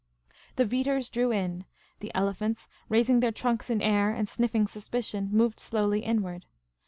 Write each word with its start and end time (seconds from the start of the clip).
The 0.55 0.65
beaters 0.65 1.11
drew 1.11 1.31
in; 1.31 1.65
the 1.99 2.11
elephants, 2.15 2.67
raising 2.89 3.19
their 3.19 3.31
trunks 3.31 3.69
in 3.69 3.83
air 3.83 4.09
and 4.09 4.27
sniffing 4.27 4.65
suspicion, 4.65 5.29
moved 5.31 5.59
slowly 5.59 5.99
inward. 5.99 6.47